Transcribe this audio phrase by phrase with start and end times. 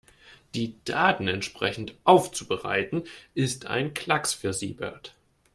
[0.55, 3.03] Die Daten entsprechend aufzubereiten,
[3.35, 5.13] ist ein Klacks für Siebert.